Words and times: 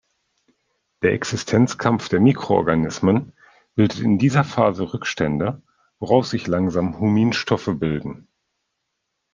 Der 1.03 1.13
Existenzkampf 1.13 2.09
der 2.09 2.19
Mikroorganismen 2.19 3.33
bildet 3.75 3.99
in 3.99 4.17
dieser 4.17 4.43
Phase 4.43 4.95
Rückstände, 4.95 5.61
woraus 5.99 6.31
sich 6.31 6.47
langsam 6.47 6.99
Huminstoffe 6.99 7.69
bilden. 7.75 8.27